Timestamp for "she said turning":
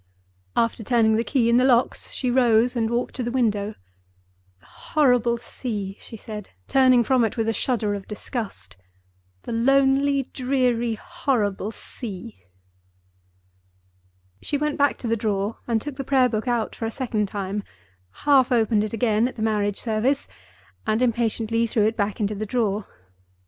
6.01-7.03